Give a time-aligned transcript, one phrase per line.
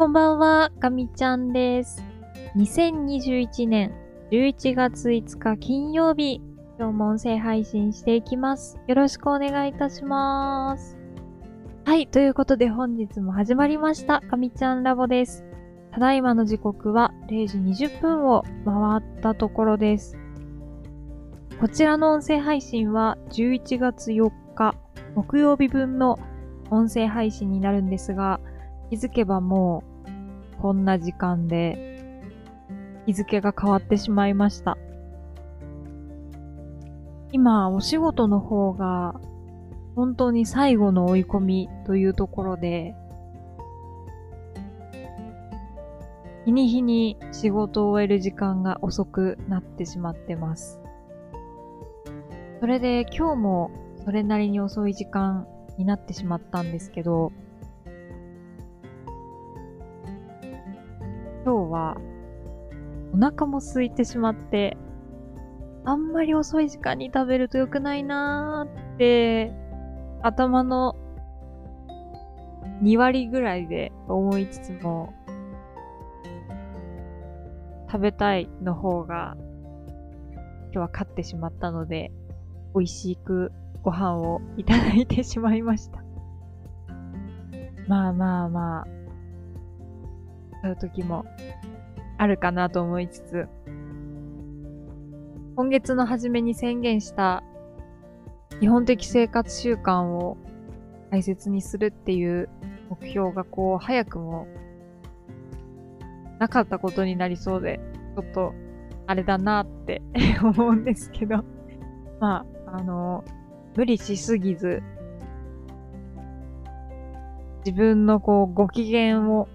[0.00, 2.02] こんばんは、かみちゃんです。
[2.56, 3.92] 2021年
[4.30, 6.40] 11月5日金曜日、
[6.78, 8.78] 今日も音声配信していきます。
[8.86, 10.96] よろしくお願いいたします。
[11.84, 15.44] はい、ということで本日も始まりました、かみちゃんラボです。
[15.92, 20.16] ただいまの時刻は0時20分を回ったところです。
[21.60, 24.74] こちらの音声配信は11月4日
[25.14, 26.18] 木曜日分の
[26.70, 28.40] 音声配信になるんですが、
[28.88, 29.89] 気づけばもう
[30.60, 32.22] こんな時間で
[33.06, 34.76] 日付が変わってしまいました。
[37.32, 39.14] 今、お仕事の方が
[39.94, 42.94] 本当に最後の追い込みというところで、
[46.44, 50.80] 日に日に仕事を終える時間が遅くなってしまってます。
[52.60, 53.70] それで今日も
[54.04, 55.46] それなりに遅い時間
[55.78, 57.32] になってしまったんですけど、
[61.44, 61.96] 今日は
[63.14, 64.76] お腹も空いてしまって、
[65.84, 69.52] あんまり遅い時間に食べると良くないなーって、
[70.22, 70.96] 頭の
[72.82, 75.14] 2割ぐらいで思いつつも、
[77.90, 79.36] 食べたいの方が
[80.72, 82.12] 今日は勝ってしまったので、
[82.74, 83.50] 美味しく
[83.82, 86.04] ご飯をいただいてしまいました。
[87.88, 88.86] まあまあまあ、
[90.68, 91.24] う時も
[92.18, 93.48] あるかなと思いつつ、
[95.56, 97.42] 今月の初めに宣言した
[98.60, 100.36] 基本的生活習慣を
[101.10, 102.48] 大切にするっていう
[102.90, 104.46] 目標がこう早くも
[106.38, 107.80] なかったことになりそうで、
[108.16, 108.54] ちょっと
[109.06, 110.02] あれだなって
[110.42, 111.44] 思うんですけど、
[112.20, 113.24] まあ、あの、
[113.76, 114.82] 無理しすぎず、
[117.64, 119.48] 自分のこう、ご機嫌を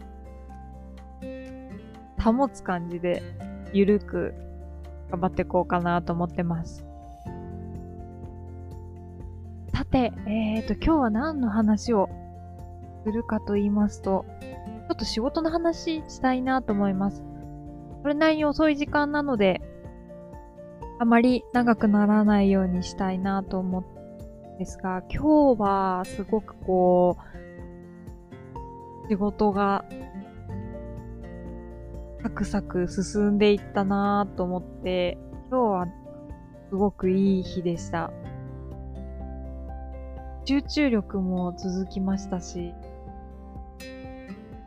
[2.34, 3.22] 保つ感じで、
[3.74, 4.34] ゆるく
[5.12, 6.86] 頑張っていこうかなと思ってます。
[9.74, 12.10] さて、えーと、今日は何の話を
[13.04, 17.24] するかと言いますと、ちょっと仕事の話したいなと思います。
[18.02, 19.62] それなりに遅い時間なので、
[21.00, 27.18] あまり長くならないようにしたいなと思うんですが、今日はすごくこ
[29.06, 29.86] う、仕事が
[32.26, 35.20] サクサク進んでいったなぁと思って、
[35.52, 35.86] 今日は
[36.70, 38.12] すごくいい日でした。
[40.46, 42.74] 集中力も続きましたし、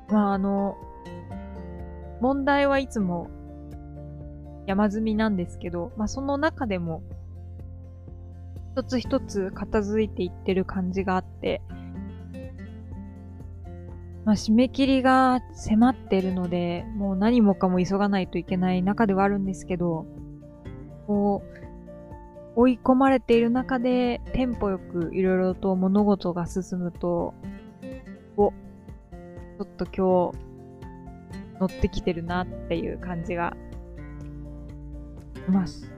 [0.08, 0.76] まああの、
[2.20, 3.28] 問題はいつも
[4.66, 7.02] 山積みなんですけど、まあその中でも
[8.76, 11.60] 一つ一つ片付いていってる感じがあって、
[14.28, 20.04] まあ締め切りが迫ってるので、もう何もかも急がないといけない中ではあるんですけど、
[21.06, 21.42] こ
[22.54, 27.32] う、追い込まれている中でテンポよくいろいろと物事が進むと、
[28.36, 33.56] お、ちょっと今日乗ってきてるなっていう感じが
[35.36, 35.90] します。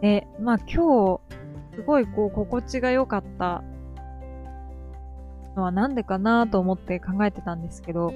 [0.00, 3.64] で、まあ今日、すごいこう心地が良かった
[5.58, 8.12] のはなんでかなと思って考えてたんですけど、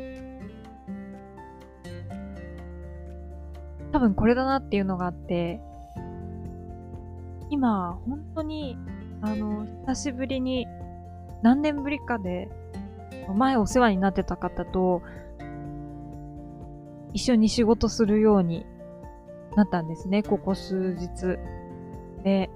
[3.91, 5.61] 多分これだなっていうのがあって、
[7.51, 8.79] 今、本当に、
[9.21, 10.67] あの、久しぶりに、
[11.43, 12.49] 何年ぶりかで、
[13.35, 15.03] 前お世話になってた方と、
[17.13, 18.65] 一緒に仕事するように
[19.57, 21.39] なったんですね、ここ数日。
[22.23, 22.49] で、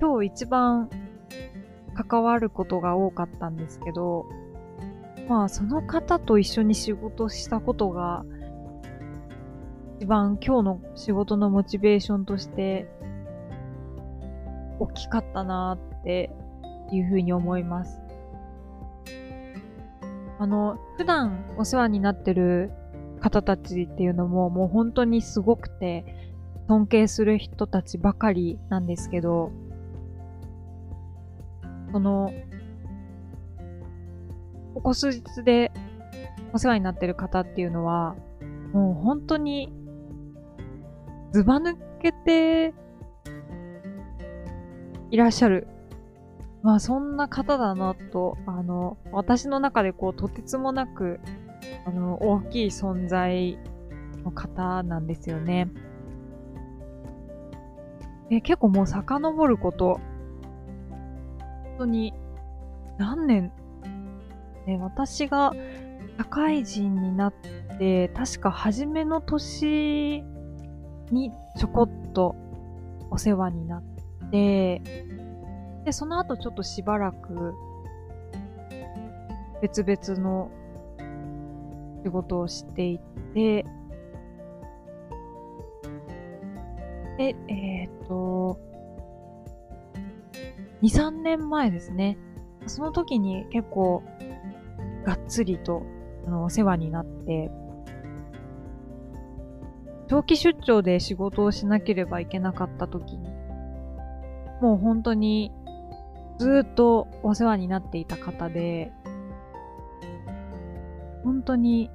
[0.00, 0.88] 今日一番
[2.04, 4.26] 関わることが多かったんですけど、
[5.28, 8.24] まあその方と一緒に仕事したことが、
[9.98, 12.88] 一番今日の仕事のモチベーションとして
[14.78, 16.30] 大きかったなって
[16.92, 18.00] いうふうに思います。
[20.38, 22.70] あの、普段お世話になってる
[23.20, 26.04] 方たちっていうのももう本当にすごくて
[26.68, 29.50] 尊敬する人たちばかりなんですけど、
[31.92, 32.32] その、
[34.74, 35.72] ここ数日で
[36.52, 38.14] お世話になってる方っていうのは、
[38.72, 39.72] もう本当に
[41.32, 42.74] ずば抜けて
[45.10, 45.66] いらっしゃる。
[46.62, 51.20] まあそんな方だなと、あの、私の中でこうとてつもなく、
[51.86, 53.58] あの、大きい存在
[54.24, 55.68] の方なんですよね。
[58.30, 60.00] え、結構もう遡ること、
[61.78, 62.12] 当に
[62.98, 63.52] 何年、
[64.66, 65.52] ね、私が
[66.18, 67.34] 社会人になっ
[67.78, 70.24] て、確か初めの年
[71.10, 72.34] にちょこっと
[73.10, 73.82] お世話になっ
[74.30, 74.82] て、
[75.84, 77.54] で、その後ちょっとしばらく
[79.62, 80.50] 別々の
[82.04, 82.98] 仕事をしてい
[83.34, 83.64] て、
[87.16, 88.58] で、えっ、と、
[90.82, 92.18] 2、3年前ですね。
[92.66, 94.02] その時に結構
[95.04, 95.82] がっつりと
[96.26, 97.50] あのお世話になって、
[100.08, 103.28] 長期出張で仕事をしなければいけなかった時に、
[104.60, 105.52] もう本当に
[106.38, 108.92] ずっとお世話になっていた方で、
[111.24, 111.90] 本当に、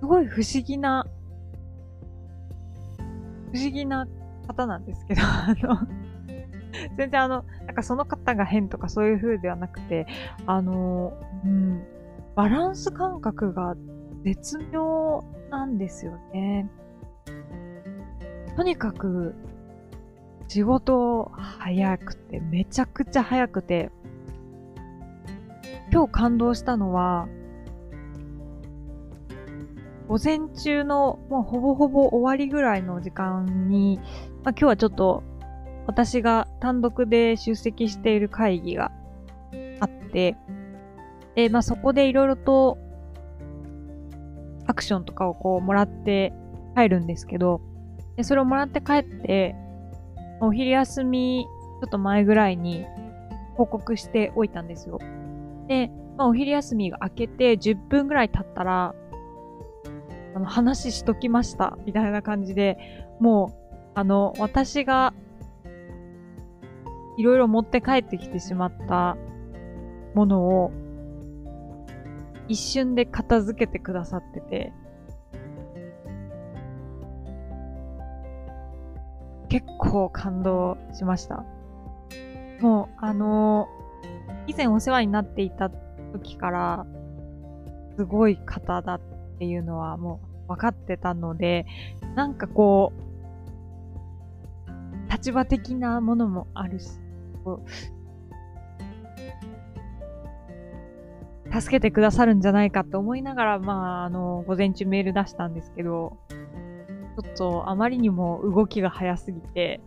[0.00, 1.06] すごい不思議な、
[3.52, 4.06] 不思議な
[4.46, 5.86] 方なんですけど、 あの
[6.96, 10.06] 全然あの、なんかその方が変とかそういう風ではなくて、
[10.46, 11.12] あの、
[11.44, 11.82] うん、
[12.34, 13.76] バランス感覚が
[14.22, 16.68] 絶妙なんですよね。
[18.56, 19.34] とにかく、
[20.48, 23.90] 仕事早くて、めちゃくちゃ早くて、
[25.92, 27.28] 今日感動したのは、
[30.08, 33.98] 午前中のもうほぼほぼ終わりぐらいの時間に、
[34.44, 35.22] まあ、今日はちょっと
[35.86, 38.92] 私が単独で出席している会議が
[39.80, 40.36] あって、
[41.34, 42.78] で、まあ、そこでいろいろと
[44.66, 46.32] アクションとかをこうもらって
[46.76, 47.60] 帰るんですけど、
[48.16, 49.54] でそれをもらって帰って、
[50.40, 51.46] お昼休み
[51.80, 52.84] ちょっと前ぐらいに
[53.56, 54.98] 報告しておいたんですよ。
[55.68, 58.94] で、まあ、お昼休みが明けて10分ぐらい経ったら、
[60.36, 62.76] あの、話しときました、みたいな感じで、
[63.20, 65.14] もう、あの、私が、
[67.16, 69.16] いろいろ持って帰ってきてしまった
[70.14, 70.72] ものを、
[72.48, 74.74] 一瞬で片付けてくださってて、
[79.48, 81.46] 結構感動しました。
[82.60, 83.68] もう、あの
[84.46, 85.70] 以前お世話になっていた
[86.12, 86.86] 時から、
[87.96, 89.00] すごい方だっ
[89.36, 91.66] っていうのはもう分かってたので、
[92.14, 96.88] なんかこう、立場的なものもあるし、
[101.52, 106.16] 助けてくださるんじゃないかって思いながら、まあ、あの、午前中メール出したんですけど、
[107.22, 109.80] ちょっとあまりにも動きが早すぎて、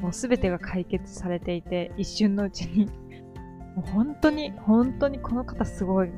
[0.00, 2.86] もうすべてが解決されていて、一瞬のうちに
[3.76, 6.10] もう本当に、本当にこの方すごい。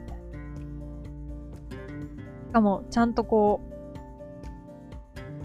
[2.54, 3.60] しかも、ちゃんとこ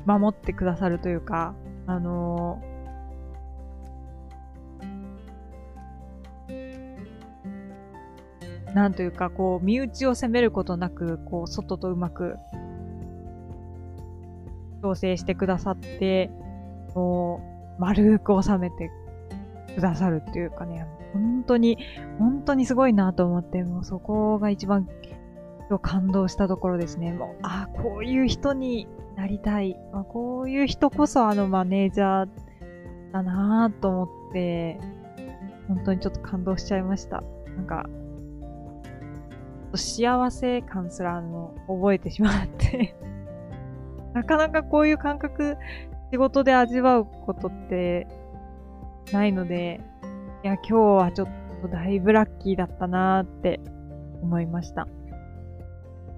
[0.05, 1.55] う、守ってくださるというか、
[1.87, 12.35] あのー、なんというか、こう、身内を責めることなく、こう、外とうまく、
[14.83, 16.29] 調整してくださって、
[16.93, 17.41] こ
[17.79, 18.91] う、丸く収めて
[19.73, 21.79] くださるっていうかね、本当に、
[22.19, 24.87] 本当にすごいなと思って、もうそこが一番
[25.77, 27.13] 感動したところですね。
[27.13, 29.77] もう、ああ、こういう人になりたい。
[29.91, 32.29] まあ、こういう人こそあのマネージャー
[33.11, 34.79] だなぁと思って、
[35.67, 37.21] 本当にちょっと感動しちゃいました。
[37.55, 37.85] なんか、
[39.75, 42.95] 幸せ感すらあの覚えてしまって
[44.13, 45.57] なかなかこういう感覚
[46.11, 48.07] 仕事で味わうことって
[49.13, 49.79] ないので、
[50.43, 51.27] いや、今日はちょっ
[51.61, 53.59] とだいぶラッキーだったなーって
[54.21, 54.87] 思いました。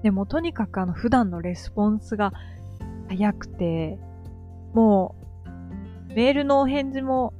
[0.04, 2.34] でもとにかくあの普段のレスポンスが
[3.10, 4.00] 早くて、
[4.74, 5.16] も
[6.10, 7.34] うメールのお返事も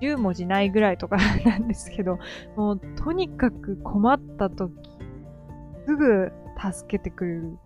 [0.00, 2.18] 10文字ないぐらいとか なんですけど、
[2.56, 4.72] もうとにかく困った時、
[5.86, 6.32] すぐ
[6.72, 7.58] 助けてくれる。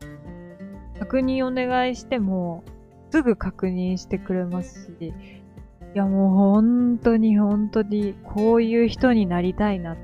[0.99, 2.63] 確認お願いしても、
[3.11, 5.13] すぐ確認してくれますし、い
[5.95, 10.03] やもう本当に本当にこういう人になりたいなって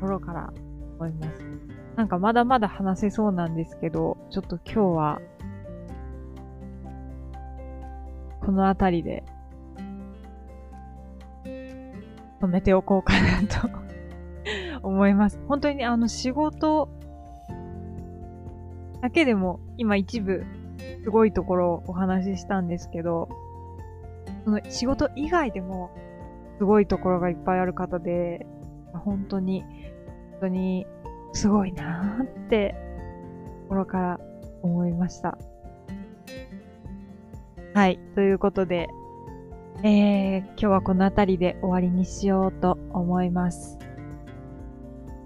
[0.00, 0.52] ころから
[0.98, 1.51] 思います。
[1.96, 5.20] なんかまだまだ話せそうなんですけど、ちょっと今日は
[8.40, 9.24] この辺りで
[12.40, 13.68] 止めておこうかなと
[14.82, 15.38] 思います。
[15.46, 16.88] 本当にあの仕事
[19.00, 20.44] だけでも今一部
[21.04, 23.28] すごいところをお話ししたんですけど、
[24.44, 25.90] その仕事以外でも
[26.58, 28.46] すごいところがいっぱいある方で、
[28.92, 30.86] 本当に、本当に
[31.32, 32.74] すごいなーって
[33.68, 34.20] 心から
[34.62, 35.38] 思いました。
[37.74, 37.98] はい。
[38.14, 38.88] ということで、
[39.82, 43.78] えー、今日はこの辺りで終わりにしようと思います。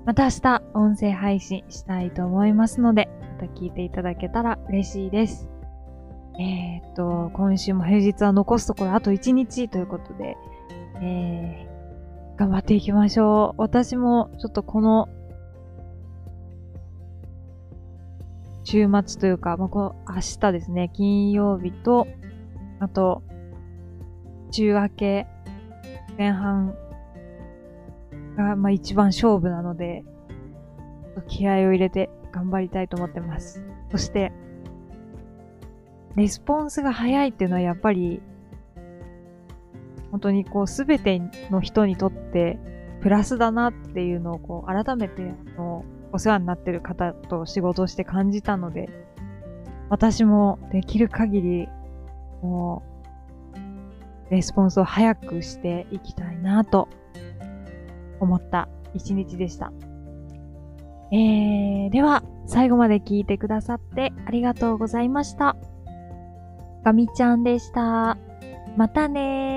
[0.05, 3.09] また明日音声配信したいと思いますので、
[3.41, 5.49] また聞いていただけたら嬉しいです。
[6.39, 10.37] えー、っと、今週も平日は残すところあと1日ということで、
[11.01, 13.61] えー、頑張っていきましょう。
[13.61, 15.09] 私もちょっとこの
[18.67, 22.09] 週末というか、まあ、この明日ですね、金曜日と、
[22.81, 23.23] あと、
[24.51, 25.27] 週明け、
[26.19, 26.75] 前半
[28.37, 30.05] が、まあ、一番勝負なので、
[31.29, 33.65] 気合を入れて頑張りたいと思ってます。
[33.93, 34.33] そして、
[36.17, 38.21] レスポンスが早いっていうのはやっぱり、
[40.11, 42.59] 本当にこうすべての人にとって
[43.01, 45.23] プラスだなっていうのをこう改めて
[45.57, 45.85] あの
[46.17, 48.89] お世話になってる方と仕事をして感じたので、
[49.91, 51.69] 私もできる限り、
[52.41, 52.83] も
[54.31, 56.89] う、レスポンスを早くしていきたいなと
[58.19, 59.75] 思った一日でした。
[61.13, 65.55] えー、では、最後まで聞いてくださってありがとうございました。
[66.83, 68.17] ガミちゃんでした。
[68.79, 69.56] またねー。